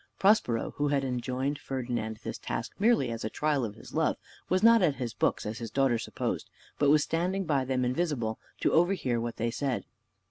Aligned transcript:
Prospero, 0.17 0.71
who 0.77 0.87
had 0.87 1.03
enjoined 1.03 1.59
Ferdinand 1.59 2.21
this 2.23 2.39
task 2.39 2.71
merely 2.79 3.11
as 3.11 3.23
a 3.23 3.29
trial 3.29 3.63
of 3.63 3.75
his 3.75 3.93
love, 3.93 4.17
was 4.49 4.63
not 4.63 4.81
at 4.81 4.95
his 4.95 5.13
books, 5.13 5.45
as 5.45 5.59
his 5.59 5.69
daughter 5.69 5.99
supposed, 5.99 6.49
but 6.79 6.89
was 6.89 7.03
standing 7.03 7.45
by 7.45 7.63
them 7.65 7.85
invisible, 7.85 8.39
to 8.61 8.73
overhear 8.73 9.21
what 9.21 9.35
they 9.35 9.51
said. 9.51 9.85